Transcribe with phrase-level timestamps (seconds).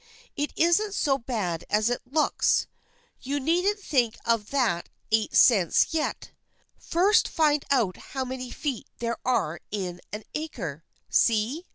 [0.35, 2.65] It isn't so bad as it looks.
[3.21, 6.31] You needn't think of that eight cents yet.
[6.75, 10.83] First find out how many feet there are in an acre.
[11.07, 11.67] See?